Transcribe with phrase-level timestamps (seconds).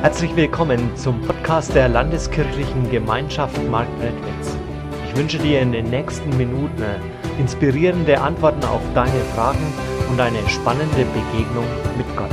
[0.00, 4.56] Herzlich willkommen zum Podcast der Landeskirchlichen Gemeinschaft Marktredwitz.
[5.08, 6.84] Ich wünsche dir in den nächsten Minuten
[7.36, 9.58] inspirierende Antworten auf deine Fragen
[10.08, 11.66] und eine spannende Begegnung
[11.96, 12.30] mit Gott.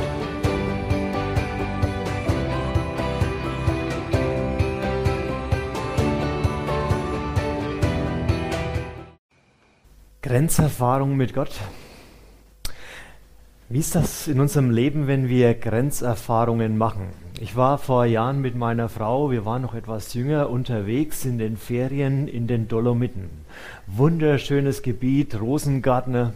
[10.22, 11.60] Grenzerfahrung mit Gott.
[13.70, 17.25] Wie ist das in unserem Leben, wenn wir Grenzerfahrungen machen?
[17.42, 21.58] Ich war vor Jahren mit meiner Frau, wir waren noch etwas jünger, unterwegs in den
[21.58, 23.30] Ferien in den Dolomiten.
[23.88, 26.32] Wunderschönes Gebiet, Rosengarten.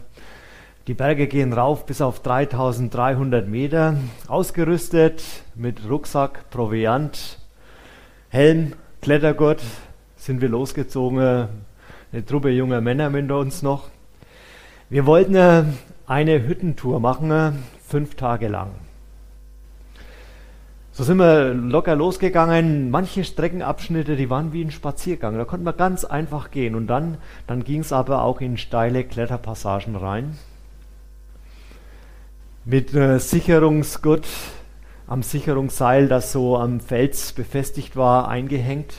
[0.88, 3.96] Die Berge gehen rauf bis auf 3300 Meter,
[4.28, 5.24] ausgerüstet
[5.56, 7.40] mit Rucksack, Proviant,
[8.28, 9.64] Helm, Klettergurt,
[10.18, 11.48] sind wir losgezogen,
[12.12, 13.88] eine Truppe junger Männer mit uns noch.
[14.90, 15.64] Wir wollten äh,
[16.08, 17.52] eine Hüttentour machen, äh,
[17.88, 18.72] fünf Tage lang.
[21.00, 22.92] So sind wir locker losgegangen.
[22.92, 25.38] Manche Streckenabschnitte, die waren wie ein Spaziergang.
[25.38, 26.76] Da konnte man ganz einfach gehen.
[26.76, 30.38] Und dann, dann ging es aber auch in steile Kletterpassagen rein.
[32.66, 34.28] Mit äh, Sicherungsgurt
[35.08, 38.96] am Sicherungsseil, das so am Fels befestigt war, eingehängt.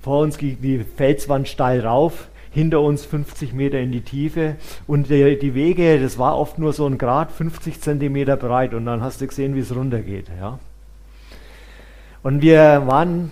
[0.00, 5.10] Vor uns ging die Felswand steil rauf hinter uns 50 Meter in die Tiefe und
[5.10, 9.02] die, die Wege, das war oft nur so ein Grad, 50 Zentimeter breit und dann
[9.02, 10.30] hast du gesehen, wie es runtergeht.
[10.40, 10.58] Ja.
[12.22, 13.30] Und wir waren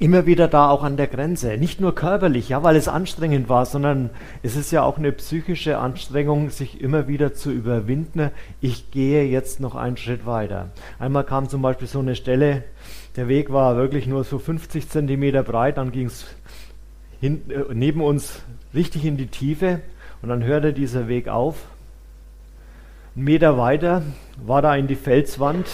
[0.00, 1.56] immer wieder da auch an der Grenze.
[1.56, 4.10] Nicht nur körperlich, ja, weil es anstrengend war, sondern
[4.42, 8.32] es ist ja auch eine psychische Anstrengung, sich immer wieder zu überwinden.
[8.60, 10.70] Ich gehe jetzt noch einen Schritt weiter.
[10.98, 12.64] Einmal kam zum Beispiel so eine Stelle,
[13.14, 16.26] der Weg war wirklich nur so 50 Zentimeter breit, dann ging es
[17.22, 18.42] hin, äh, neben uns
[18.74, 19.80] richtig in die Tiefe
[20.20, 21.56] und dann hörte dieser Weg auf.
[23.14, 24.02] Einen Meter weiter
[24.44, 25.66] war da in die Felswand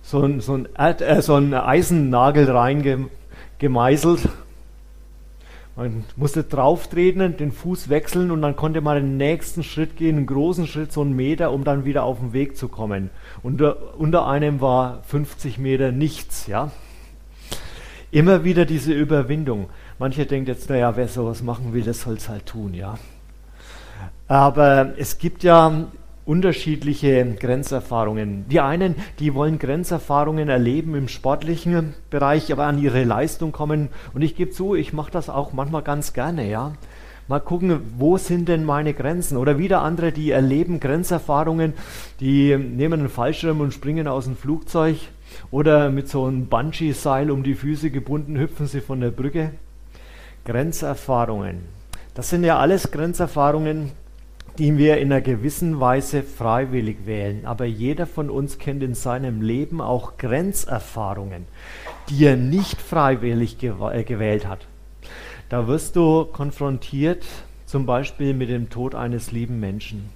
[0.00, 4.28] so ein, so ein, Erd, äh, so ein Eisennagel reingemeißelt.
[5.74, 10.26] Man musste drauftreten, den Fuß wechseln und dann konnte man den nächsten Schritt gehen, einen
[10.26, 13.10] großen Schritt, so einen Meter, um dann wieder auf den Weg zu kommen.
[13.42, 16.70] Unter, unter einem war 50 Meter nichts, ja.
[18.12, 19.68] Immer wieder diese Überwindung.
[20.00, 22.94] Manche denken jetzt, naja, wer sowas machen will, das soll es halt tun, ja.
[24.28, 25.88] Aber es gibt ja
[26.24, 28.46] unterschiedliche Grenzerfahrungen.
[28.48, 33.90] Die einen, die wollen Grenzerfahrungen erleben im sportlichen Bereich, aber an ihre Leistung kommen.
[34.14, 36.72] Und ich gebe zu, ich mache das auch manchmal ganz gerne, ja.
[37.28, 39.36] Mal gucken, wo sind denn meine Grenzen?
[39.36, 41.74] Oder wieder andere, die erleben Grenzerfahrungen,
[42.20, 44.96] die nehmen einen Fallschirm und springen aus dem Flugzeug.
[45.50, 49.50] Oder mit so einem Bungee-Seil um die Füße gebunden hüpfen sie von der Brücke.
[50.44, 51.60] Grenzerfahrungen.
[52.14, 53.92] Das sind ja alles Grenzerfahrungen,
[54.58, 57.46] die wir in einer gewissen Weise freiwillig wählen.
[57.46, 61.46] Aber jeder von uns kennt in seinem Leben auch Grenzerfahrungen,
[62.08, 64.66] die er nicht freiwillig äh, gewählt hat.
[65.48, 67.24] Da wirst du konfrontiert
[67.66, 70.10] zum Beispiel mit dem Tod eines lieben Menschen.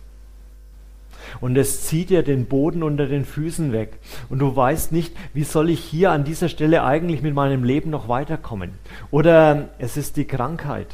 [1.41, 3.99] Und es zieht dir den Boden unter den Füßen weg.
[4.29, 7.91] Und du weißt nicht, wie soll ich hier an dieser Stelle eigentlich mit meinem Leben
[7.91, 8.73] noch weiterkommen.
[9.11, 10.89] Oder es ist die Krankheit,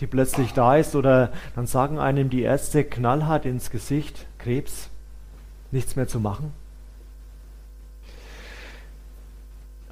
[0.00, 0.94] die plötzlich da ist.
[0.94, 4.88] Oder dann sagen einem die Ärzte knallhart ins Gesicht, Krebs,
[5.70, 6.52] nichts mehr zu machen.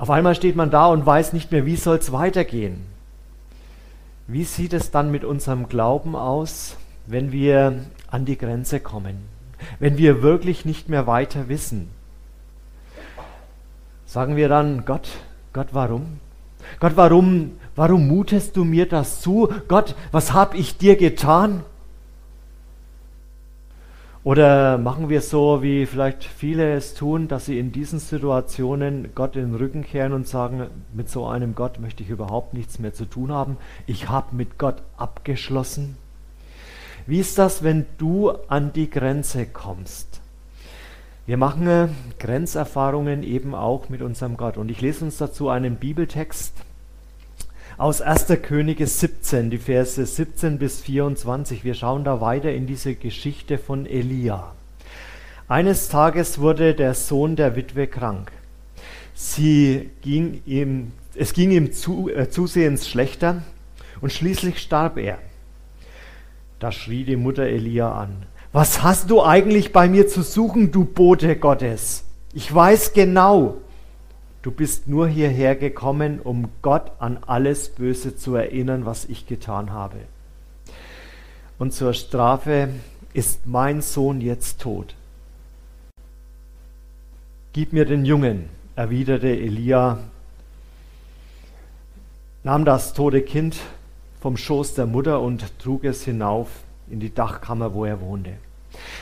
[0.00, 2.86] Auf einmal steht man da und weiß nicht mehr, wie soll es weitergehen.
[4.26, 9.39] Wie sieht es dann mit unserem Glauben aus, wenn wir an die Grenze kommen?
[9.78, 11.88] Wenn wir wirklich nicht mehr weiter wissen?
[14.06, 15.08] Sagen wir dann, Gott,
[15.52, 16.18] Gott, warum?
[16.78, 19.48] Gott, warum, warum mutest du mir das zu?
[19.68, 21.62] Gott, was habe ich dir getan?
[24.22, 29.10] Oder machen wir es so, wie vielleicht viele es tun, dass sie in diesen Situationen
[29.14, 32.78] Gott in den Rücken kehren und sagen, mit so einem Gott möchte ich überhaupt nichts
[32.78, 33.56] mehr zu tun haben.
[33.86, 35.96] Ich habe mit Gott abgeschlossen.
[37.06, 40.20] Wie ist das, wenn du an die Grenze kommst?
[41.26, 41.88] Wir machen äh,
[42.18, 44.56] Grenzerfahrungen eben auch mit unserem Gott.
[44.56, 46.54] Und ich lese uns dazu einen Bibeltext
[47.78, 48.26] aus 1.
[48.42, 51.64] Könige 17, die Verse 17 bis 24.
[51.64, 54.52] Wir schauen da weiter in diese Geschichte von Elia.
[55.48, 58.32] Eines Tages wurde der Sohn der Witwe krank.
[59.14, 63.42] Sie ging ihm, es ging ihm zu, äh, zusehends schlechter
[64.00, 65.18] und schließlich starb er.
[66.60, 68.26] Da schrie die Mutter Elia an.
[68.52, 72.04] Was hast du eigentlich bei mir zu suchen, du Bote Gottes?
[72.34, 73.56] Ich weiß genau,
[74.42, 79.70] du bist nur hierher gekommen, um Gott an alles Böse zu erinnern, was ich getan
[79.70, 79.96] habe.
[81.58, 82.68] Und zur Strafe
[83.14, 84.94] ist mein Sohn jetzt tot.
[87.54, 89.98] Gib mir den Jungen, erwiderte Elia,
[92.44, 93.56] nahm das tote Kind
[94.20, 96.48] vom Schoß der Mutter und trug es hinauf
[96.90, 98.32] in die Dachkammer, wo er wohnte.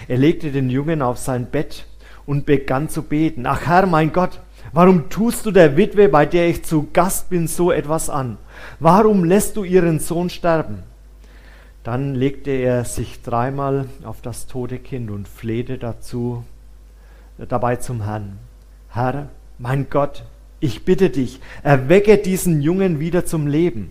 [0.06, 1.86] Er legte den Jungen auf sein Bett
[2.26, 3.46] und begann zu beten.
[3.46, 4.40] Ach Herr, mein Gott,
[4.72, 8.38] warum tust du der Witwe, bei der ich zu Gast bin, so etwas an?
[8.80, 10.82] Warum lässt du ihren Sohn sterben?
[11.84, 16.44] Dann legte er sich dreimal auf das tote Kind und flehte dazu,
[17.48, 18.38] dabei zum Herrn.
[18.90, 19.28] Herr,
[19.58, 20.24] mein Gott,
[20.60, 23.90] ich bitte dich, erwecke diesen Jungen wieder zum Leben.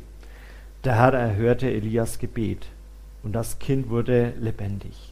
[0.88, 2.66] Der Herr erhörte Elias Gebet
[3.22, 5.12] und das Kind wurde lebendig.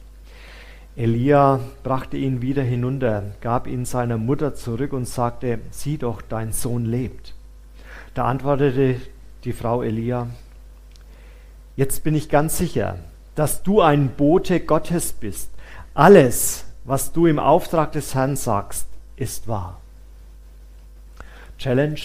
[0.96, 6.52] Elia brachte ihn wieder hinunter, gab ihn seiner Mutter zurück und sagte, sieh doch, dein
[6.52, 7.34] Sohn lebt.
[8.14, 9.02] Da antwortete
[9.44, 10.28] die Frau Elia,
[11.76, 12.96] jetzt bin ich ganz sicher,
[13.34, 15.50] dass du ein Bote Gottes bist.
[15.92, 19.78] Alles, was du im Auftrag des Herrn sagst, ist wahr.
[21.58, 22.00] Challenge,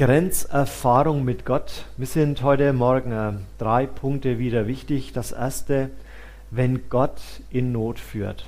[0.00, 1.84] Grenzerfahrung mit Gott.
[1.98, 5.12] Wir sind heute Morgen äh, drei Punkte wieder wichtig.
[5.12, 5.90] Das erste,
[6.50, 7.20] wenn Gott
[7.50, 8.46] in Not führt.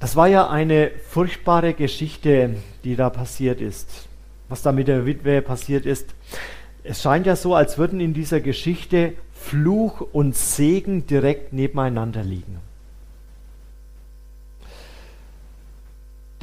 [0.00, 4.08] Das war ja eine furchtbare Geschichte, die da passiert ist.
[4.48, 6.14] Was da mit der Witwe passiert ist.
[6.82, 12.58] Es scheint ja so, als würden in dieser Geschichte Fluch und Segen direkt nebeneinander liegen.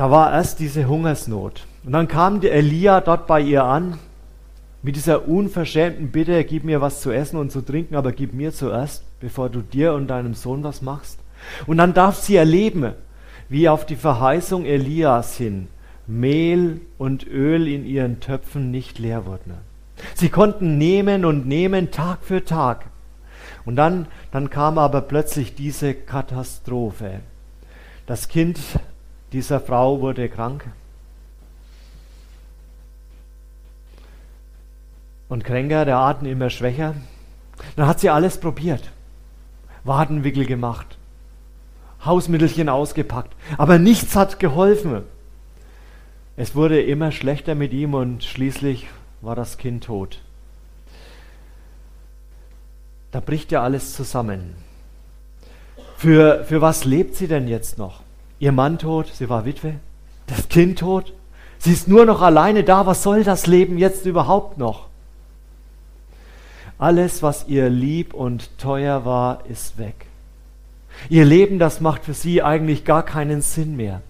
[0.01, 1.67] Da war erst diese Hungersnot.
[1.85, 3.99] Und dann kam der Elia dort bei ihr an
[4.81, 8.51] mit dieser unverschämten Bitte, gib mir was zu essen und zu trinken, aber gib mir
[8.51, 11.19] zuerst, bevor du dir und deinem Sohn was machst.
[11.67, 12.93] Und dann darf sie erleben,
[13.47, 15.67] wie auf die Verheißung Elias hin
[16.07, 19.53] Mehl und Öl in ihren Töpfen nicht leer wurden.
[20.15, 22.85] Sie konnten nehmen und nehmen Tag für Tag.
[23.65, 27.19] Und dann, dann kam aber plötzlich diese Katastrophe.
[28.07, 28.57] Das Kind
[29.31, 30.65] dieser Frau wurde krank
[35.29, 36.95] und kränker, der Atem immer schwächer.
[37.75, 38.91] Dann hat sie alles probiert.
[39.83, 40.97] Wadenwickel gemacht,
[42.05, 45.03] Hausmittelchen ausgepackt, aber nichts hat geholfen.
[46.37, 48.87] Es wurde immer schlechter mit ihm und schließlich
[49.21, 50.19] war das Kind tot.
[53.11, 54.55] Da bricht ja alles zusammen.
[55.97, 58.01] Für, für was lebt sie denn jetzt noch?
[58.41, 59.75] Ihr Mann tot, sie war Witwe,
[60.25, 61.13] das Kind tot,
[61.59, 64.87] sie ist nur noch alleine da, was soll das Leben jetzt überhaupt noch?
[66.79, 70.07] Alles, was ihr lieb und teuer war, ist weg.
[71.07, 74.01] Ihr Leben, das macht für sie eigentlich gar keinen Sinn mehr.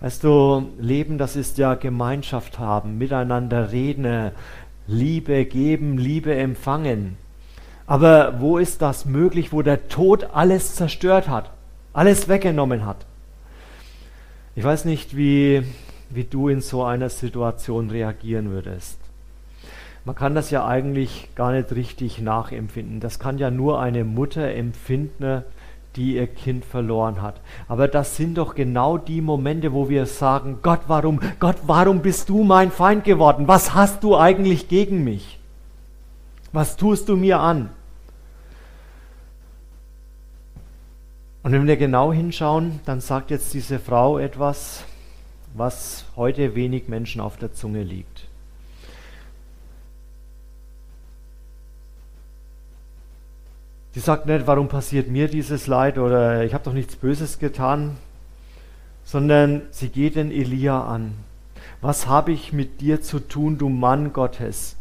[0.00, 4.32] Weißt du, Leben, das ist ja Gemeinschaft haben, miteinander reden,
[4.88, 7.16] Liebe geben, Liebe empfangen.
[7.86, 11.52] Aber wo ist das möglich, wo der Tod alles zerstört hat,
[11.96, 13.06] alles weggenommen hat?
[14.54, 15.62] Ich weiß nicht, wie,
[16.10, 18.98] wie du in so einer Situation reagieren würdest.
[20.04, 23.00] Man kann das ja eigentlich gar nicht richtig nachempfinden.
[23.00, 25.42] Das kann ja nur eine Mutter empfinden,
[25.96, 27.40] die ihr Kind verloren hat.
[27.66, 32.28] Aber das sind doch genau die Momente, wo wir sagen, Gott, warum, Gott, warum bist
[32.28, 33.48] du mein Feind geworden?
[33.48, 35.38] Was hast du eigentlich gegen mich?
[36.52, 37.70] Was tust du mir an?
[41.46, 44.82] Und wenn wir genau hinschauen, dann sagt jetzt diese Frau etwas,
[45.54, 48.26] was heute wenig Menschen auf der Zunge liegt.
[53.92, 57.96] Sie sagt nicht, warum passiert mir dieses Leid oder ich habe doch nichts Böses getan,
[59.04, 61.14] sondern sie geht den Elia an.
[61.80, 64.74] Was habe ich mit dir zu tun, du Mann Gottes?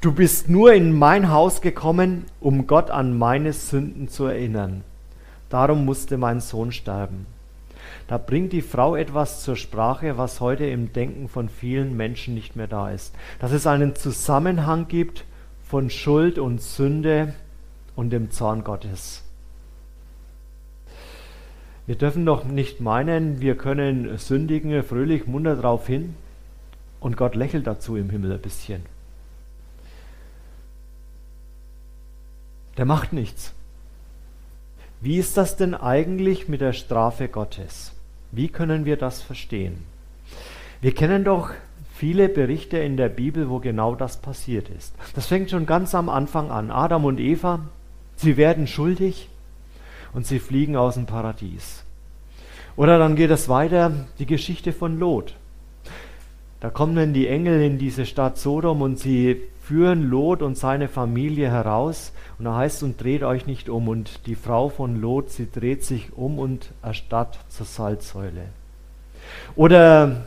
[0.00, 4.84] Du bist nur in mein Haus gekommen, um Gott an meine Sünden zu erinnern.
[5.50, 7.26] Darum musste mein Sohn sterben.
[8.08, 12.56] Da bringt die Frau etwas zur Sprache, was heute im Denken von vielen Menschen nicht
[12.56, 13.14] mehr da ist.
[13.40, 15.24] Dass es einen Zusammenhang gibt
[15.62, 17.34] von Schuld und Sünde,
[18.00, 19.22] und dem Zorn Gottes.
[21.86, 26.14] Wir dürfen doch nicht meinen, wir können sündigen fröhlich munter drauf hin
[27.00, 28.86] und Gott lächelt dazu im Himmel ein bisschen.
[32.78, 33.52] Der macht nichts.
[35.00, 37.92] Wie ist das denn eigentlich mit der Strafe Gottes?
[38.32, 39.84] Wie können wir das verstehen?
[40.80, 41.50] Wir kennen doch
[41.94, 44.94] viele Berichte in der Bibel, wo genau das passiert ist.
[45.14, 46.70] Das fängt schon ganz am Anfang an.
[46.70, 47.60] Adam und Eva,
[48.20, 49.30] Sie werden schuldig
[50.12, 51.84] und sie fliegen aus dem Paradies.
[52.76, 55.36] Oder dann geht es weiter, die Geschichte von Lot.
[56.60, 59.40] Da kommen die Engel in diese Stadt Sodom und sie
[59.70, 62.12] führen Lot und seine Familie heraus.
[62.40, 63.86] Und da heißt es, und dreht euch nicht um.
[63.86, 68.46] Und die Frau von Lot, sie dreht sich um und erstarrt zur Salzsäule.
[69.54, 70.24] Oder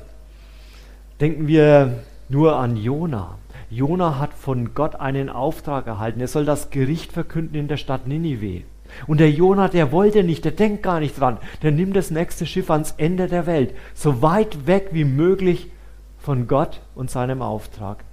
[1.19, 3.37] denken wir nur an Jona.
[3.69, 6.21] Jona hat von Gott einen Auftrag erhalten.
[6.21, 8.63] Er soll das Gericht verkünden in der Stadt Ninive.
[9.07, 11.37] Und der Jona, der wollte nicht, der denkt gar nicht dran.
[11.63, 15.69] Der nimmt das nächste Schiff ans Ende der Welt, so weit weg wie möglich
[16.17, 18.05] von Gott und seinem Auftrag.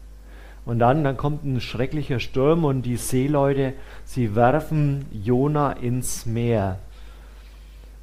[0.64, 3.72] Und dann, dann kommt ein schrecklicher Sturm und die Seeleute,
[4.04, 6.78] sie werfen Jona ins Meer.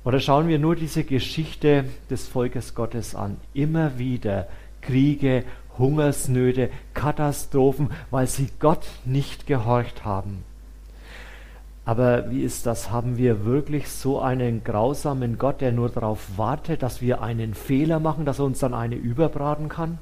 [0.04, 3.38] Oder schauen wir nur diese Geschichte des Volkes Gottes an.
[3.54, 4.48] Immer wieder
[4.82, 5.44] Kriege,
[5.78, 10.44] Hungersnöte, Katastrophen, weil sie Gott nicht gehorcht haben.
[11.86, 12.92] Aber wie ist das?
[12.92, 18.00] Haben wir wirklich so einen grausamen Gott, der nur darauf wartet, dass wir einen Fehler
[18.00, 20.00] machen, dass er uns dann eine überbraten kann?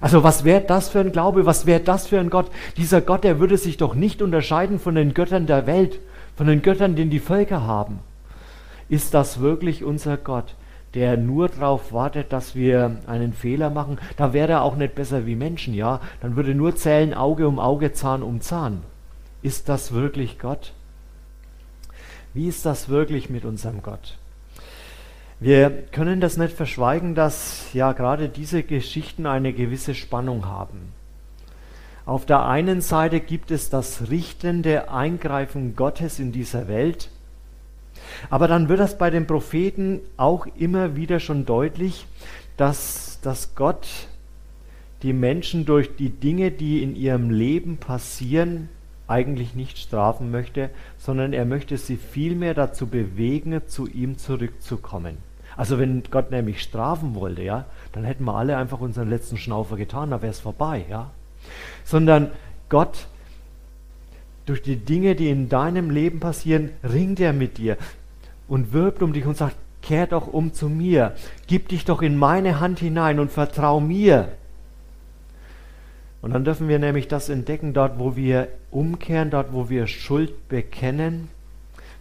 [0.00, 1.46] Also was wäre das für ein Glaube?
[1.46, 2.50] Was wäre das für ein Gott?
[2.76, 6.00] Dieser Gott, der würde sich doch nicht unterscheiden von den Göttern der Welt,
[6.36, 8.00] von den Göttern, den die Völker haben.
[8.88, 10.54] Ist das wirklich unser Gott?
[10.94, 15.26] der nur darauf wartet, dass wir einen Fehler machen, da wäre er auch nicht besser
[15.26, 16.00] wie Menschen, ja?
[16.20, 18.82] Dann würde nur zählen Auge um Auge, Zahn um Zahn.
[19.42, 20.72] Ist das wirklich Gott?
[22.34, 24.18] Wie ist das wirklich mit unserem Gott?
[25.42, 30.92] Wir können das nicht verschweigen, dass ja gerade diese Geschichten eine gewisse Spannung haben.
[32.04, 37.08] Auf der einen Seite gibt es das richtende Eingreifen Gottes in dieser Welt,
[38.28, 42.06] aber dann wird das bei den Propheten auch immer wieder schon deutlich,
[42.58, 43.88] dass, dass Gott
[45.02, 48.68] die Menschen durch die Dinge, die in ihrem Leben passieren,
[49.06, 50.68] eigentlich nicht strafen möchte,
[50.98, 55.29] sondern er möchte sie vielmehr dazu bewegen, zu ihm zurückzukommen.
[55.60, 59.76] Also wenn Gott nämlich strafen wollte, ja, dann hätten wir alle einfach unseren letzten Schnaufer
[59.76, 61.10] getan, da wäre es vorbei, ja.
[61.84, 62.30] Sondern
[62.70, 63.08] Gott
[64.46, 67.76] durch die Dinge, die in deinem Leben passieren, ringt er mit dir
[68.48, 71.14] und wirbt um dich und sagt, kehr doch um zu mir,
[71.46, 74.30] gib dich doch in meine Hand hinein und vertrau mir.
[76.22, 80.48] Und dann dürfen wir nämlich das entdecken, dort wo wir umkehren, dort wo wir Schuld
[80.48, 81.28] bekennen,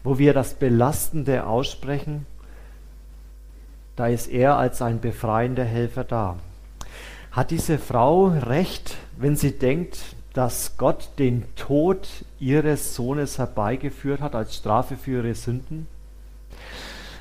[0.02, 2.26] wo wir das Belastende aussprechen,
[4.00, 6.38] da ist er als ein befreiender Helfer da.
[7.32, 12.08] Hat diese Frau recht, wenn sie denkt, dass Gott den Tod
[12.40, 15.86] ihres Sohnes herbeigeführt hat als Strafe für ihre Sünden?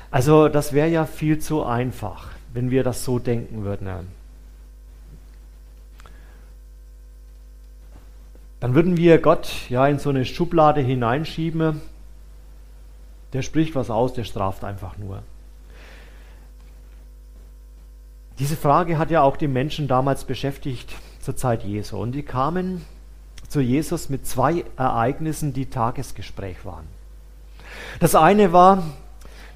[0.09, 3.89] Also das wäre ja viel zu einfach, wenn wir das so denken würden.
[8.61, 11.81] Dann würden wir Gott ja in so eine Schublade hineinschieben.
[13.33, 15.23] Der spricht was aus, der straft einfach nur.
[18.39, 21.97] Diese Frage hat ja auch die Menschen damals beschäftigt zur Zeit Jesu.
[21.97, 22.85] Und die kamen
[23.49, 26.87] zu Jesus mit zwei Ereignissen, die Tagesgespräch waren.
[27.99, 28.83] Das eine war,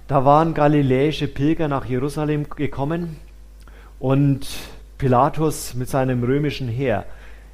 [0.08, 3.16] da waren galiläische Pilger nach Jerusalem gekommen
[4.00, 4.48] und
[4.98, 7.06] Pilatus mit seinem römischen Heer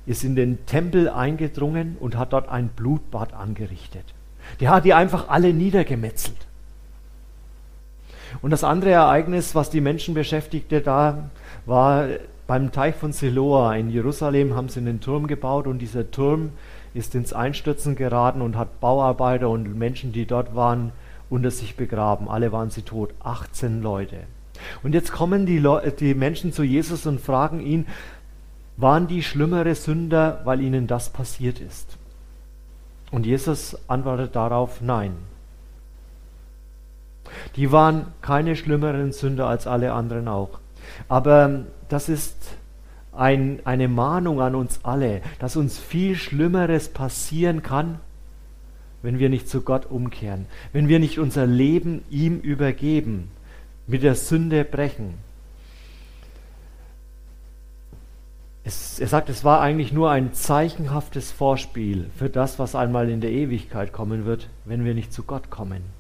[0.08, 4.06] ist in den Tempel eingedrungen und hat dort ein Blutbad angerichtet.
[4.60, 6.38] Der hat die einfach alle niedergemetzelt.
[8.41, 11.29] Und das andere Ereignis, was die Menschen beschäftigte, da
[11.65, 12.08] war
[12.48, 16.50] beim Teich von Siloa in Jerusalem haben sie einen Turm gebaut und dieser Turm
[16.93, 20.91] ist ins Einstürzen geraten und hat Bauarbeiter und Menschen, die dort waren,
[21.29, 22.27] unter sich begraben.
[22.27, 23.13] Alle waren sie tot.
[23.19, 24.22] 18 Leute.
[24.84, 27.86] Und jetzt kommen die, Le die Menschen zu Jesus und fragen ihn,
[28.77, 31.98] waren die schlimmere Sünder, weil ihnen das passiert ist?
[33.12, 35.12] Und Jesus antwortet darauf, nein.
[37.56, 40.60] Die waren keine schlimmeren Sünder als alle anderen auch.
[41.08, 42.36] Aber das ist
[43.12, 48.00] ein, eine Mahnung an uns alle, dass uns viel Schlimmeres passieren kann,
[49.02, 53.32] wenn wir nicht zu Gott umkehren, wenn wir nicht unser Leben ihm übergeben,
[53.88, 55.16] mit der Sünde brechen.
[58.64, 63.22] Es, er sagt, es war eigentlich nur ein zeichenhaftes Vorspiel für das, was einmal in
[63.22, 65.99] der Ewigkeit kommen wird, wenn wir nicht zu Gott kommen.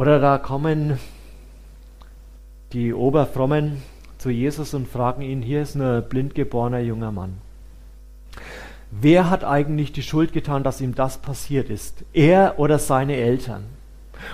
[0.00, 0.98] Oder da kommen
[2.72, 3.82] die Oberfrommen
[4.16, 7.36] zu Jesus und fragen ihn, hier ist ein blindgeborener junger Mann.
[8.90, 12.02] Wer hat eigentlich die Schuld getan, dass ihm das passiert ist?
[12.14, 13.64] Er oder seine Eltern?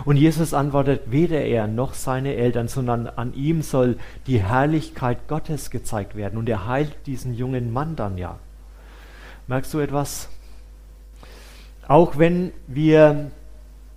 [0.04, 5.72] Und Jesus antwortet, weder er noch seine Eltern, sondern an ihm soll die Herrlichkeit Gottes
[5.72, 6.38] gezeigt werden.
[6.38, 8.38] Und er heilt diesen jungen Mann dann ja.
[9.48, 10.28] Merkst du etwas?
[11.88, 13.32] Auch wenn wir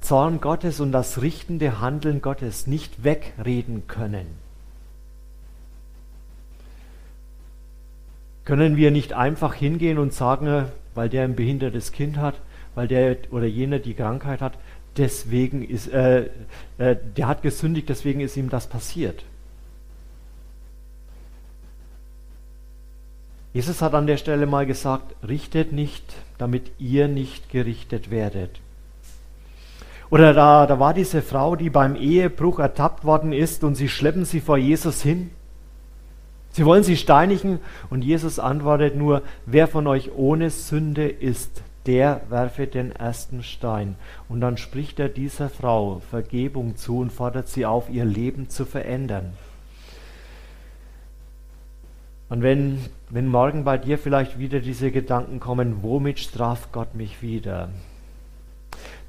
[0.01, 4.27] Zorn Gottes und das richtende Handeln Gottes nicht wegreden können,
[8.49, 10.65] Können wir nicht einfach hingehen und sagen,
[10.95, 12.33] weil der ein behindertes Kind hat,
[12.73, 14.57] weil der oder jener die Krankheit hat,
[14.97, 16.31] deswegen ist, äh,
[16.79, 19.23] äh, der hat gesündigt, deswegen ist ihm das passiert.
[23.53, 26.03] Jesus hat an der Stelle mal gesagt, richtet nicht,
[26.39, 28.61] damit ihr nicht gerichtet werdet.
[30.09, 34.25] Oder da, da war diese Frau, die beim Ehebruch ertappt worden ist und sie schleppen
[34.25, 35.29] sie vor Jesus hin.
[36.51, 37.59] Sie wollen sie steinigen
[37.91, 43.95] und Jesus antwortet nur, wer von euch ohne Sünde ist, der werfe den ersten Stein.
[44.27, 48.65] Und dann spricht er dieser Frau Vergebung zu und fordert sie auf, ihr Leben zu
[48.65, 49.33] verändern.
[52.29, 57.21] Und wenn, wenn morgen bei dir vielleicht wieder diese Gedanken kommen, womit straft Gott mich
[57.21, 57.69] wieder?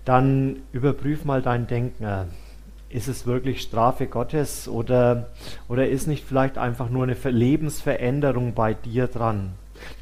[0.04, 2.28] Dann überprüf mal dein Denken.
[2.88, 5.28] Ist es wirklich Strafe Gottes oder,
[5.68, 9.52] oder ist nicht vielleicht einfach nur eine Lebensveränderung bei dir dran?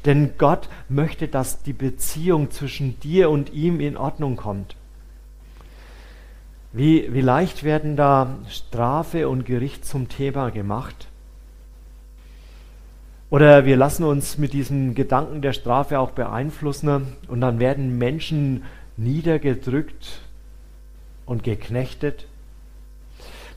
[0.05, 4.75] Denn Gott möchte, dass die Beziehung zwischen dir und ihm in Ordnung kommt.
[6.71, 11.07] Wie, wie leicht werden da Strafe und Gericht zum Thema gemacht?
[13.31, 18.63] Oder wir lassen uns mit diesem Gedanken der Strafe auch beeinflussen und dann werden Menschen
[18.99, 20.21] niedergedrückt
[21.25, 22.25] und geknechtet.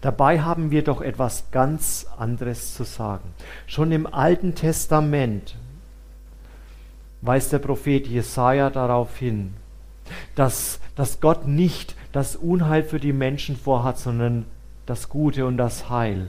[0.01, 3.35] Dabei haben wir doch etwas ganz anderes zu sagen.
[3.67, 5.57] Schon im Alten Testament
[7.21, 9.55] weist der Prophet Jesaja darauf hin,
[10.35, 14.45] dass, dass Gott nicht das Unheil für die Menschen vorhat, sondern
[14.87, 16.27] das Gute und das Heil.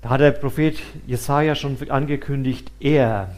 [0.00, 3.36] Da hat der Prophet Jesaja schon angekündigt, er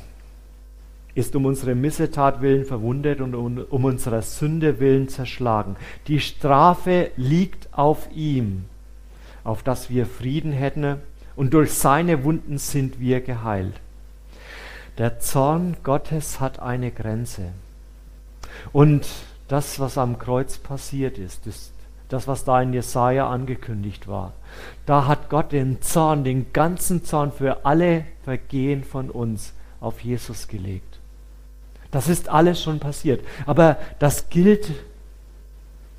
[1.15, 5.77] ist um unsere Missetat willen verwundet und um, unserer Sünde willen zerschlagen.
[6.09, 8.65] Die Strafe liegt auf ihm,
[9.45, 10.97] auf dass wir Frieden hätten,
[11.37, 13.75] und durch seine Wunden sind wir geheilt.
[14.99, 17.49] Der Zorn Gottes hat eine Grenze.
[18.73, 19.07] Und
[19.49, 21.73] das, was am Kreuz passiert ist, ist
[22.09, 24.35] das, was da in Jesaja angekündigt war.
[24.87, 30.47] Da hat Gott den Zorn, den ganzen Zorn für alle Vergehen von uns auf Jesus
[30.47, 30.94] gelegt.
[31.95, 33.25] Das ist alles schon passiert.
[33.47, 34.71] Aber das gilt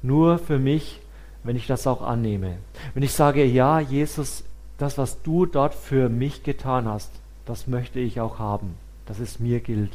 [0.04, 1.00] nur für mich,
[1.44, 2.58] wenn ich das auch annehme.
[2.94, 4.44] Wenn ich sage, ja, Jesus,
[4.78, 7.12] das, was du dort für mich getan hast,
[7.46, 9.92] das möchte ich auch haben dass es mir gilt.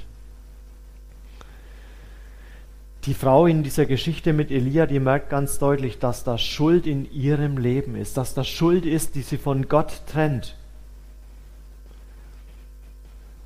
[3.05, 7.11] Die Frau in dieser Geschichte mit Elia, die merkt ganz deutlich, dass das Schuld in
[7.11, 10.57] ihrem Leben ist, dass das Schuld ist, die sie von Gott trennt.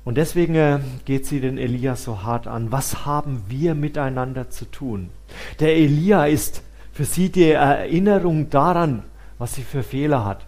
[0.05, 2.71] Und deswegen äh, geht sie den Elia so hart an.
[2.71, 5.09] Was haben wir miteinander zu tun?
[5.59, 6.61] Der Elia ist
[6.93, 9.03] für sie die Erinnerung daran,
[9.39, 10.45] was sie für Fehler hat.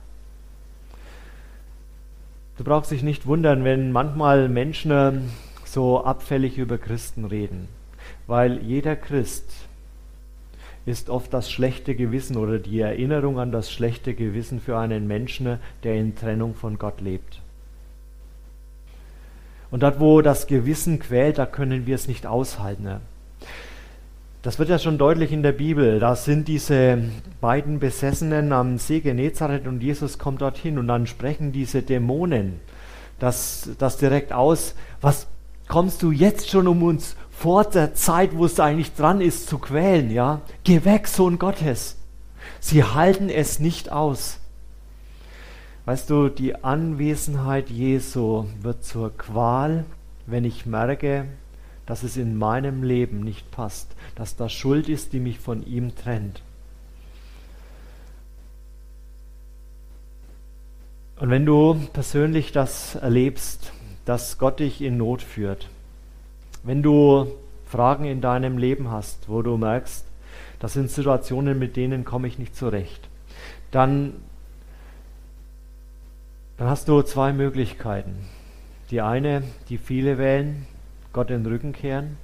[2.57, 5.29] Du brauchst dich nicht wundern, wenn manchmal Menschen ähm,
[5.65, 7.67] so abfällig über Christen reden,
[8.27, 9.51] weil jeder Christ
[10.85, 15.59] ist oft das schlechte Gewissen oder die Erinnerung an das schlechte Gewissen für einen Menschen,
[15.83, 17.41] der in Trennung von Gott lebt.
[19.69, 23.01] Und dort, wo das Gewissen quält, da können wir es nicht aushalten.
[24.41, 25.99] Das wird ja schon deutlich in der Bibel.
[25.99, 26.99] Da sind diese
[27.41, 32.59] beiden Besessenen am See Genezareth und Jesus kommt dorthin und dann sprechen diese Dämonen
[33.19, 34.75] das, das direkt aus.
[35.01, 35.27] Was
[35.67, 39.57] kommst du jetzt schon, um uns vor der Zeit, wo es eigentlich dran ist, zu
[39.57, 40.11] quälen?
[40.11, 41.97] Ja, geh weg, Sohn Gottes.
[42.59, 44.39] Sie halten es nicht aus.
[45.87, 49.85] Weißt du, die Anwesenheit Jesu wird zur Qual,
[50.25, 51.29] wenn ich merke,
[51.85, 55.95] dass es in meinem Leben nicht passt, dass das Schuld ist, die mich von ihm
[55.95, 56.41] trennt.
[61.21, 63.71] Und wenn du persönlich das erlebst,
[64.03, 65.69] dass Gott dich in Not führt,
[66.63, 67.27] wenn du
[67.65, 70.03] Fragen in deinem Leben hast, wo du merkst,
[70.59, 73.07] das sind Situationen, mit denen komme ich nicht zurecht,
[73.71, 74.15] dann,
[76.57, 78.15] dann hast du zwei Möglichkeiten.
[78.89, 80.65] Die eine, die viele wählen,
[81.13, 82.17] Gott den Rücken kehren.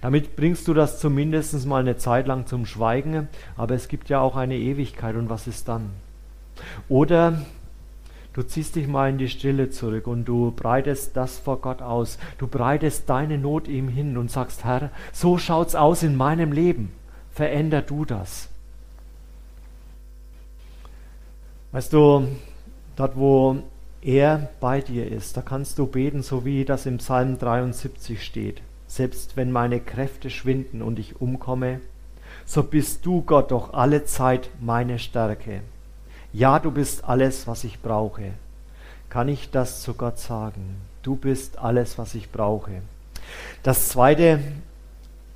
[0.00, 4.20] Damit bringst du das zumindest mal eine Zeit lang zum Schweigen, aber es gibt ja
[4.20, 5.90] auch eine Ewigkeit und was ist dann?
[6.88, 7.42] Oder
[8.32, 12.18] du ziehst dich mal in die Stille zurück und du breitest das vor Gott aus.
[12.38, 16.92] Du breitest deine Not ihm hin und sagst, Herr, so schaut's aus in meinem Leben.
[17.32, 18.48] Veränder du das.
[21.72, 22.26] Weißt du,
[23.00, 23.56] dort wo
[24.02, 25.34] er bei dir ist.
[25.36, 28.60] Da kannst du beten, so wie das im Psalm 73 steht.
[28.86, 31.80] Selbst wenn meine Kräfte schwinden und ich umkomme,
[32.44, 35.62] so bist du, Gott, doch alle Zeit meine Stärke.
[36.32, 38.32] Ja, du bist alles, was ich brauche.
[39.08, 40.76] Kann ich das zu Gott sagen?
[41.02, 42.82] Du bist alles, was ich brauche.
[43.62, 44.40] Das Zweite,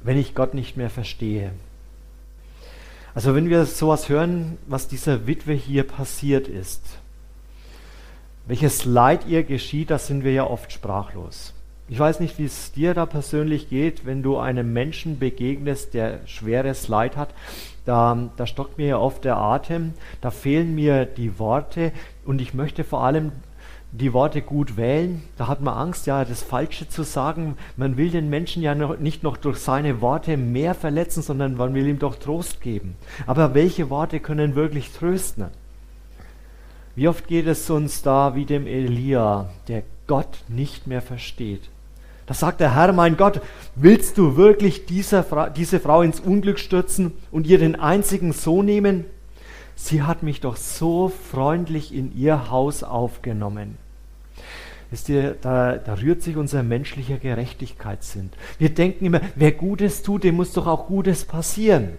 [0.03, 1.53] wenn ich Gott nicht mehr verstehe.
[3.15, 6.99] Also wenn wir sowas hören, was dieser Witwe hier passiert ist,
[8.47, 11.55] welches Leid ihr geschieht, da sind wir ja oft sprachlos.
[11.89, 16.27] Ich weiß nicht, wie es dir da persönlich geht, wenn du einem Menschen begegnest, der
[16.27, 17.35] schweres Leid hat.
[17.85, 21.93] Da, da stockt mir ja oft der Atem, da fehlen mir die Worte
[22.25, 23.33] und ich möchte vor allem
[23.93, 25.23] die Worte gut wählen.
[25.37, 27.57] Da hat man Angst, ja, das Falsche zu sagen.
[27.77, 31.75] Man will den Menschen ja noch, nicht noch durch seine Worte mehr verletzen, sondern man
[31.75, 32.97] will ihm doch Trost geben.
[33.27, 35.45] Aber welche Worte können wirklich trösten?
[36.97, 41.63] Wie oft geht es uns da wie dem Elia, der Gott nicht mehr versteht?
[42.27, 43.41] Da sagt der Herr, mein Gott,
[43.75, 44.85] willst du wirklich
[45.29, 49.05] Fra diese Frau ins Unglück stürzen und ihr den einzigen Sohn nehmen?
[49.77, 53.77] Sie hat mich doch so freundlich in ihr Haus aufgenommen.
[54.91, 58.31] Wisst ihr, da, da rührt sich unser menschlicher Gerechtigkeitssinn.
[58.59, 61.91] Wir denken immer, wer Gutes tut, dem muss doch auch Gutes passieren.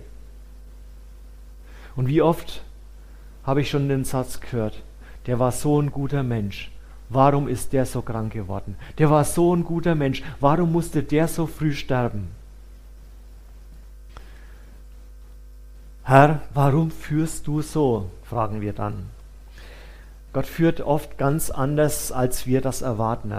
[1.97, 2.63] Und wie oft
[3.45, 4.81] habe ich schon den Satz gehört,
[5.27, 6.71] der war so ein guter Mensch.
[7.10, 8.75] Warum ist der so krank geworden?
[8.97, 10.23] Der war so ein guter Mensch.
[10.39, 12.29] Warum musste der so früh sterben?
[16.03, 18.10] Herr, warum führst du so?
[18.23, 19.05] fragen wir dann.
[20.34, 23.34] Gott führt oft ganz anders, als wir das erwarten.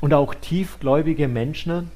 [0.00, 1.90] Und auch tiefgläubige Menschen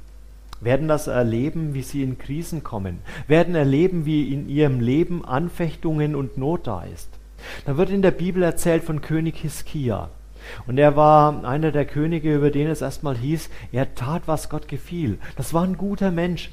[0.60, 6.14] werden das erleben, wie sie in Krisen kommen, werden erleben, wie in ihrem Leben Anfechtungen
[6.14, 7.10] und Not da ist.
[7.66, 10.10] Da wird in der Bibel erzählt von König Hiskia.
[10.66, 14.66] Und er war einer der Könige, über den es erstmal hieß, er tat, was Gott
[14.68, 15.18] gefiel.
[15.36, 16.50] Das war ein guter Mensch.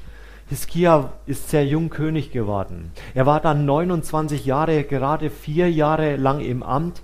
[0.48, 2.92] Hiskia ist sehr jung König geworden.
[3.14, 7.02] Er war dann 29 Jahre, gerade vier Jahre lang im Amt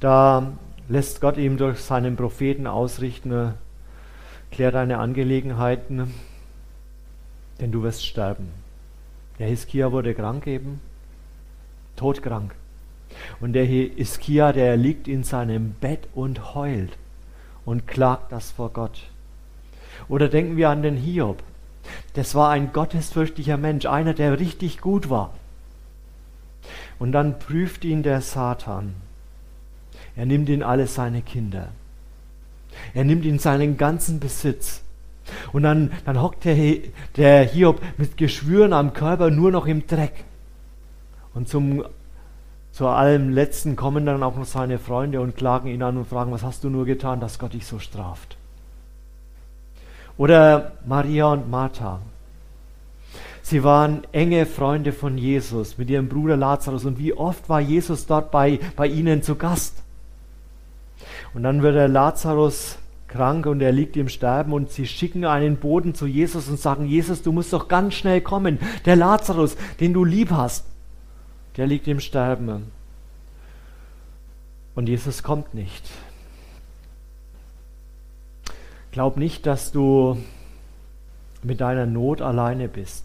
[0.00, 0.54] da
[0.88, 3.52] lässt Gott ihm durch seinen Propheten ausrichten,
[4.50, 6.12] klär deine Angelegenheiten,
[7.60, 8.48] denn du wirst sterben.
[9.38, 10.80] Der Hiskia wurde krank eben,
[11.96, 12.54] todkrank.
[13.40, 16.96] Und der Hiskia, der liegt in seinem Bett und heult
[17.64, 19.02] und klagt das vor Gott.
[20.08, 21.42] Oder denken wir an den Hiob.
[22.14, 25.34] Das war ein gottesfürchtiger Mensch, einer, der richtig gut war.
[26.98, 28.94] Und dann prüft ihn der Satan
[30.16, 31.68] er nimmt ihn alle seine Kinder.
[32.94, 34.82] Er nimmt ihn seinen ganzen Besitz.
[35.52, 36.78] Und dann, dann hockt der,
[37.16, 40.24] der Hiob mit Geschwüren am Körper nur noch im Dreck.
[41.34, 41.84] Und zum,
[42.72, 46.32] zu allem Letzten kommen dann auch noch seine Freunde und klagen ihn an und fragen,
[46.32, 48.36] was hast du nur getan, dass Gott dich so straft?
[50.16, 52.00] Oder Maria und Martha.
[53.42, 56.84] Sie waren enge Freunde von Jesus mit ihrem Bruder Lazarus.
[56.84, 59.82] Und wie oft war Jesus dort bei, bei ihnen zu Gast?
[61.32, 62.76] Und dann wird der Lazarus
[63.10, 66.86] krank und er liegt im Sterben und sie schicken einen Boden zu Jesus und sagen,
[66.86, 68.58] Jesus, du musst doch ganz schnell kommen.
[68.86, 70.64] Der Lazarus, den du lieb hast,
[71.56, 72.70] der liegt im Sterben.
[74.74, 75.90] Und Jesus kommt nicht.
[78.92, 80.16] Glaub nicht, dass du
[81.42, 83.04] mit deiner Not alleine bist.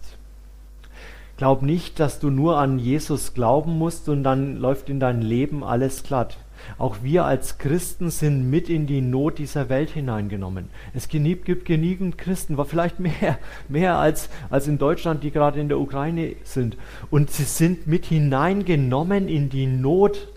[1.37, 5.63] Glaub nicht, dass du nur an Jesus glauben musst und dann läuft in dein Leben
[5.63, 6.37] alles glatt.
[6.77, 10.69] Auch wir als Christen sind mit in die Not dieser Welt hineingenommen.
[10.93, 15.79] Es gibt genügend Christen, vielleicht mehr, mehr als, als in Deutschland, die gerade in der
[15.79, 16.77] Ukraine sind.
[17.09, 20.27] Und sie sind mit hineingenommen in die Not.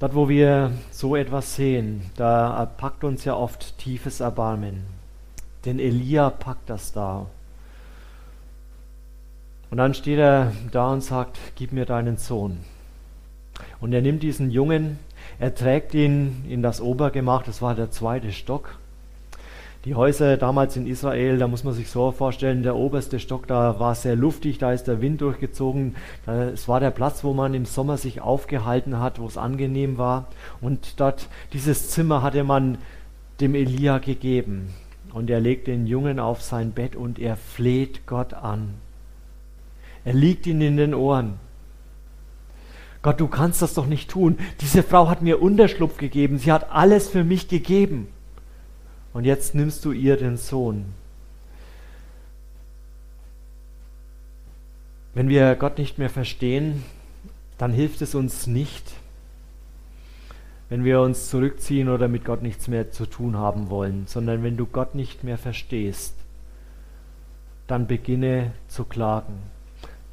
[0.00, 4.82] Dort, wo wir so etwas sehen, da packt uns ja oft tiefes Erbarmen.
[5.64, 7.26] Denn Elia packt das da
[9.74, 12.60] und dann steht er da und sagt, gib mir deinen Sohn.
[13.80, 15.00] Und er nimmt diesen Jungen,
[15.40, 18.78] er trägt ihn in das Obergemach, das war der zweite Stock.
[19.84, 23.80] Die Häuser damals in Israel, da muss man sich so vorstellen, der oberste Stock, da
[23.80, 25.96] war sehr luftig, da ist der Wind durchgezogen.
[26.24, 30.28] Es war der Platz, wo man im Sommer sich aufgehalten hat, wo es angenehm war.
[30.60, 32.78] Und dort, dieses Zimmer hatte man
[33.40, 34.72] dem Elia gegeben.
[35.12, 38.74] Und er legt den Jungen auf sein Bett und er fleht Gott an.
[40.04, 41.38] Er liegt ihnen in den Ohren.
[43.02, 44.38] Gott, du kannst das doch nicht tun.
[44.60, 46.38] Diese Frau hat mir Unterschlupf gegeben.
[46.38, 48.08] Sie hat alles für mich gegeben.
[49.12, 50.86] Und jetzt nimmst du ihr den Sohn.
[55.12, 56.82] Wenn wir Gott nicht mehr verstehen,
[57.58, 58.94] dann hilft es uns nicht,
[60.68, 64.56] wenn wir uns zurückziehen oder mit Gott nichts mehr zu tun haben wollen, sondern wenn
[64.56, 66.14] du Gott nicht mehr verstehst,
[67.66, 69.53] dann beginne zu klagen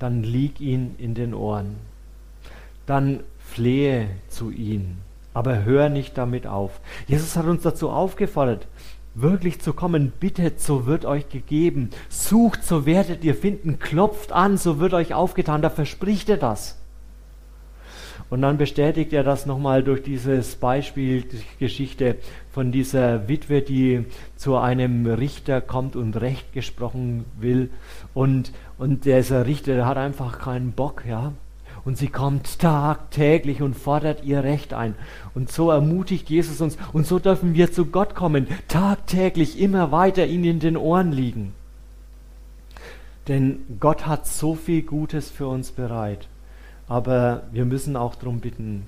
[0.02, 1.76] dann lieg ihn in den Ohren.
[2.86, 4.98] Dann flehe zu ihm.
[5.34, 6.80] Aber hör nicht damit auf.
[7.08, 8.68] Jesus hat uns dazu aufgefordert,
[9.14, 10.12] wirklich zu kommen.
[10.20, 11.92] Bittet, so wird euch gegeben.
[12.10, 13.80] Sucht, so werdet ihr finden.
[13.80, 15.62] Klopft an, so wird euch aufgetan.
[15.62, 16.78] Da verspricht er das.
[18.32, 22.16] Und dann bestätigt er das nochmal durch dieses Beispiel, die Geschichte
[22.50, 24.06] von dieser Witwe, die
[24.38, 27.70] zu einem Richter kommt und Recht gesprochen will.
[28.14, 31.32] Und, und dieser Richter, der hat einfach keinen Bock, ja.
[31.86, 34.96] Und sie kommt tagtäglich und fordert ihr Recht ein.
[35.34, 36.78] Und so ermutigt Jesus uns.
[36.94, 41.54] Und so dürfen wir zu Gott kommen, tagtäglich immer weiter ihn in den Ohren liegen.
[43.28, 46.28] Denn Gott hat so viel Gutes für uns bereit
[46.92, 48.86] aber wir müssen auch darum bitten.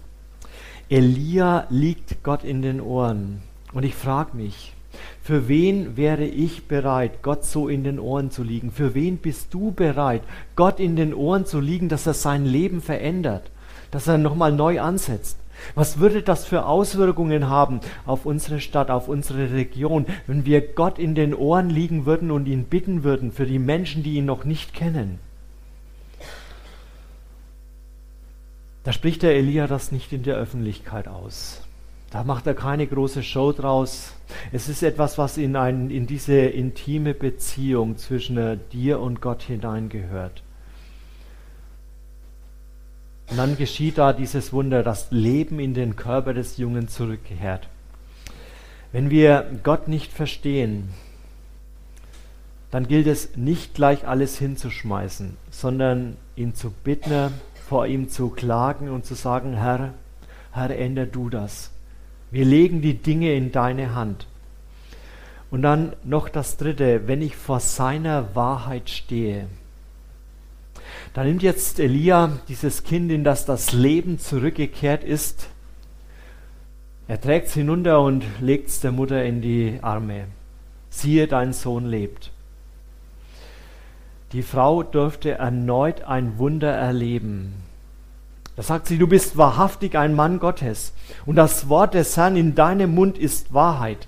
[0.90, 3.42] Elia liegt Gott in den Ohren.
[3.72, 4.74] Und ich frage mich,
[5.22, 8.72] für wen wäre ich bereit, Gott so in den Ohren zu liegen?
[8.72, 10.22] Für wen bist du bereit,
[10.56, 13.50] Gott in den Ohren zu liegen, dass er sein Leben verändert,
[13.92, 15.38] dass er nochmal neu ansetzt?
[15.76, 21.00] Was würde das für Auswirkungen haben auf unsere Stadt, auf unsere Region, wenn wir Gott
[21.00, 24.44] in den Ohren liegen würden und ihn bitten würden für die Menschen, die ihn noch
[24.44, 25.20] nicht kennen?
[28.84, 31.63] Da spricht der Elia das nicht in der Öffentlichkeit aus.
[32.14, 34.14] Da macht er keine große Show draus.
[34.52, 40.44] Es ist etwas, was in, ein, in diese intime Beziehung zwischen dir und Gott hineingehört.
[43.32, 47.68] Und dann geschieht da dieses Wunder, das Leben in den Körper des Jungen zurückkehrt.
[48.92, 50.90] Wenn wir Gott nicht verstehen,
[52.70, 57.34] dann gilt es nicht gleich alles hinzuschmeißen, sondern ihn zu bitten,
[57.68, 59.96] vor ihm zu klagen und zu sagen, Herr,
[60.52, 61.72] Herr, änder du das.
[62.34, 64.26] Wir legen die Dinge in deine Hand.
[65.52, 69.46] Und dann noch das Dritte, wenn ich vor seiner Wahrheit stehe.
[71.14, 75.48] Da nimmt jetzt Elia dieses Kind, in das das Leben zurückgekehrt ist.
[77.08, 80.26] Er trägt es hinunter und legt es der Mutter in die Arme.
[80.90, 82.32] Siehe, dein Sohn lebt.
[84.32, 87.54] Die Frau durfte erneut ein Wunder erleben.
[88.56, 90.94] Da sagt sie, du bist wahrhaftig ein Mann Gottes
[91.26, 94.08] und das Wort des Herrn in deinem Mund ist Wahrheit.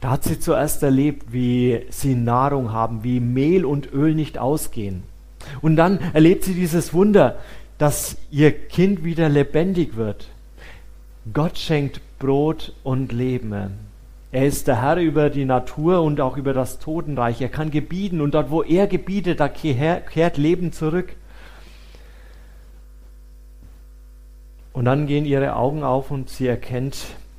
[0.00, 5.02] Da hat sie zuerst erlebt, wie sie Nahrung haben, wie Mehl und Öl nicht ausgehen.
[5.60, 7.36] Und dann erlebt sie dieses Wunder,
[7.78, 10.28] dass ihr Kind wieder lebendig wird.
[11.32, 13.88] Gott schenkt Brot und Leben.
[14.30, 17.40] Er ist der Herr über die Natur und auch über das Totenreich.
[17.40, 21.14] Er kann gebieten und dort, wo er gebietet, da kehrt Leben zurück.
[24.78, 26.98] Und dann gehen ihre Augen auf und sie erkennt,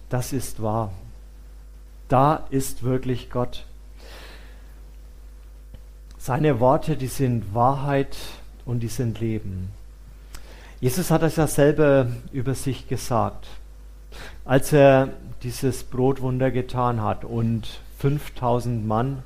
[0.09, 0.91] das ist wahr.
[2.09, 3.65] Da ist wirklich Gott.
[6.17, 8.17] Seine Worte, die sind Wahrheit
[8.65, 9.69] und die sind Leben.
[10.81, 13.47] Jesus hat das ja selber über sich gesagt.
[14.43, 15.07] Als er
[15.41, 19.23] dieses Brotwunder getan hat und 5000 Mann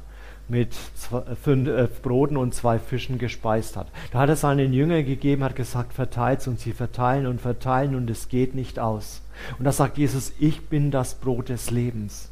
[0.54, 3.88] mit zwei, fünf, äh, Broten und zwei Fischen gespeist hat.
[4.12, 8.10] Da hat er seinen Jüngern gegeben, hat gesagt, verteilt und sie verteilen und verteilen und
[8.10, 9.22] es geht nicht aus.
[9.60, 12.30] Und da sagt Jesus, ich bin das Brot des Lebens.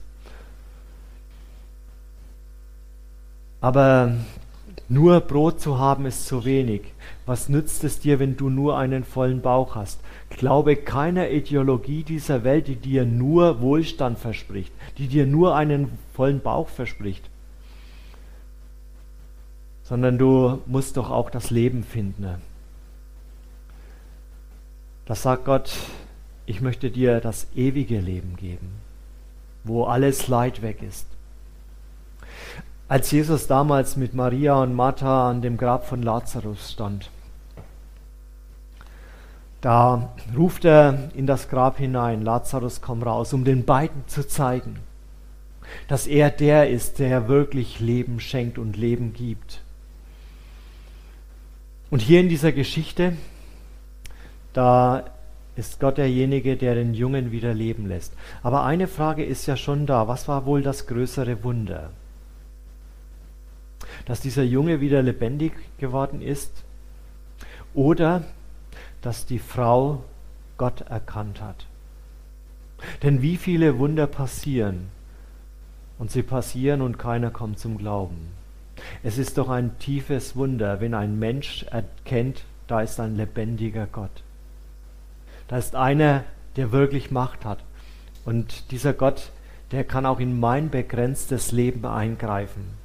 [3.59, 4.13] Aber
[4.87, 6.81] nur Brot zu haben ist zu wenig.
[7.25, 9.99] Was nützt es dir, wenn du nur einen vollen Bauch hast?
[10.29, 16.41] Glaube keiner Ideologie dieser Welt, die dir nur Wohlstand verspricht, die dir nur einen vollen
[16.41, 17.30] Bauch verspricht.
[19.91, 22.41] Sondern du musst doch auch das Leben finden.
[25.03, 25.69] Das sagt Gott,
[26.45, 28.69] ich möchte dir das ewige Leben geben,
[29.65, 31.07] wo alles Leid weg ist.
[32.87, 37.09] Als Jesus damals mit Maria und Martha an dem Grab von Lazarus stand,
[39.59, 44.79] da ruft er in das Grab hinein, Lazarus, komm raus, um den beiden zu zeigen,
[45.89, 49.59] dass er der ist, der wirklich Leben schenkt und Leben gibt.
[51.91, 53.13] Und hier in dieser Geschichte,
[54.53, 55.03] da
[55.55, 58.13] ist Gott derjenige, der den Jungen wieder leben lässt.
[58.41, 61.91] Aber eine Frage ist ja schon da, was war wohl das größere Wunder?
[64.05, 66.63] dass dieser Junge wieder lebendig geworden ist
[67.73, 68.23] oder
[69.01, 70.03] dass die Frau
[70.57, 71.65] Gott erkannt hat.
[73.03, 74.89] Denn wie viele Wunder passieren
[75.99, 78.40] und sie passieren und keiner kommt zum Glauben.
[79.03, 84.23] Es ist doch ein tiefes Wunder, wenn ein Mensch erkennt, da ist ein lebendiger Gott.
[85.47, 86.23] Da ist einer,
[86.55, 87.59] der wirklich Macht hat.
[88.25, 89.31] Und dieser Gott,
[89.71, 92.81] der kann auch in mein begrenztes Leben eingreifen.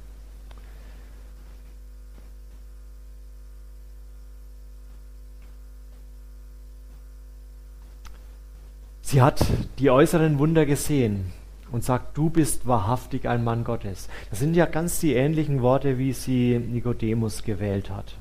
[9.01, 9.45] Sie hat
[9.79, 11.31] die äußeren Wunder gesehen
[11.71, 14.09] und sagt, du bist wahrhaftig ein Mann Gottes.
[14.29, 18.15] Das sind ja ganz die ähnlichen Worte, wie sie Nikodemus gewählt hat.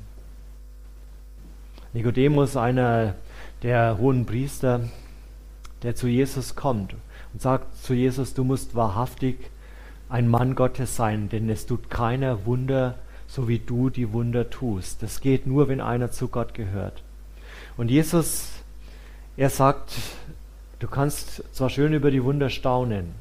[1.92, 3.14] Nikodemus, einer
[3.62, 4.80] der hohen Priester,
[5.82, 6.94] der zu Jesus kommt
[7.32, 9.36] und sagt zu Jesus, du musst wahrhaftig
[10.08, 15.02] ein Mann Gottes sein, denn es tut keiner Wunder, so wie du die Wunder tust.
[15.02, 17.02] Das geht nur, wenn einer zu Gott gehört.
[17.76, 18.50] Und Jesus,
[19.36, 19.92] er sagt,
[20.78, 23.14] du kannst zwar schön über die Wunder staunen,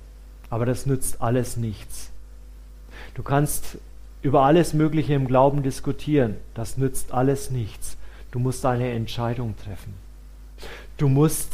[0.55, 2.11] aber das nützt alles nichts.
[3.13, 3.77] Du kannst
[4.21, 7.97] über alles Mögliche im Glauben diskutieren, das nützt alles nichts.
[8.31, 9.93] Du musst eine Entscheidung treffen.
[10.95, 11.51] Du musst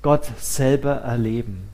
[0.00, 1.68] Gott selber erleben.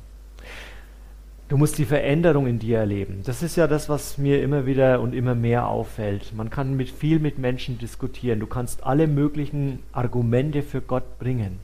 [1.48, 3.22] Du musst die Veränderung in dir erleben.
[3.24, 6.34] Das ist ja das, was mir immer wieder und immer mehr auffällt.
[6.34, 8.40] Man kann mit viel mit Menschen diskutieren.
[8.40, 11.60] Du kannst alle möglichen Argumente für Gott bringen.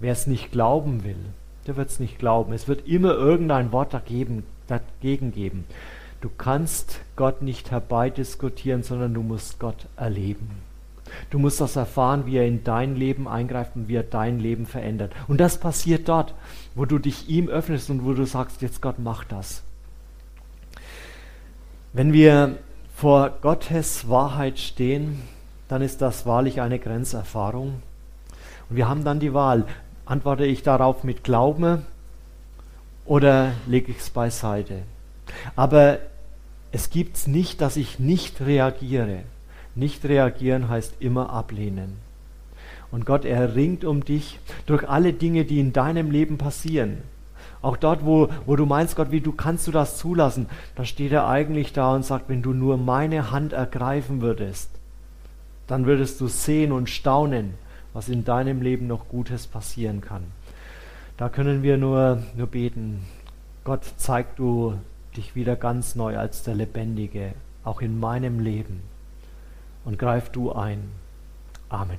[0.00, 1.20] Wer es nicht glauben will,
[1.66, 2.52] der wird es nicht glauben.
[2.52, 5.64] Es wird immer irgendein Wort dagegen, dagegen geben.
[6.20, 10.50] Du kannst Gott nicht herbeidiskutieren, sondern du musst Gott erleben.
[11.30, 14.66] Du musst das erfahren, wie er in dein Leben eingreift und wie er dein Leben
[14.66, 15.12] verändert.
[15.28, 16.34] Und das passiert dort,
[16.74, 19.62] wo du dich ihm öffnest und wo du sagst, jetzt Gott, mach das.
[21.92, 22.56] Wenn wir
[22.94, 25.22] vor Gottes Wahrheit stehen,
[25.68, 27.82] dann ist das wahrlich eine Grenzerfahrung.
[28.70, 29.66] Und wir haben dann die Wahl,
[30.12, 31.86] antworte ich darauf mit Glauben
[33.06, 34.82] oder lege ich es beiseite.
[35.56, 36.00] Aber
[36.70, 39.20] es gibt nicht, dass ich nicht reagiere.
[39.74, 41.96] Nicht reagieren heißt immer ablehnen.
[42.90, 46.98] Und Gott, er ringt um dich durch alle Dinge, die in deinem Leben passieren.
[47.62, 51.12] Auch dort, wo, wo du meinst, Gott, wie du kannst du das zulassen, da steht
[51.12, 54.68] er eigentlich da und sagt, wenn du nur meine Hand ergreifen würdest,
[55.66, 57.54] dann würdest du sehen und staunen,
[57.92, 60.24] was in deinem Leben noch Gutes passieren kann.
[61.16, 63.04] Da können wir nur, nur beten.
[63.64, 64.74] Gott, zeig du
[65.16, 68.82] dich wieder ganz neu als der Lebendige, auch in meinem Leben
[69.84, 70.90] und greif du ein.
[71.68, 71.98] Amen.